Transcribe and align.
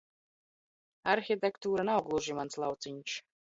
Arhitektūra 1.13 1.87
nav 1.91 2.03
gluži 2.09 2.39
mans 2.41 2.61
lauciņš. 2.67 3.23